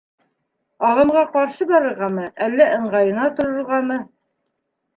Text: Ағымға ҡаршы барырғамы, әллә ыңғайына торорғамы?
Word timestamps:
Ағымға 0.91 1.23
ҡаршы 1.35 1.67
барырғамы, 1.73 2.25
әллә 2.47 2.69
ыңғайына 2.81 3.31
торорғамы? 3.39 4.03